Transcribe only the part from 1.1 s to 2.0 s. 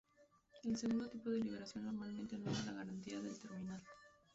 tipo de liberación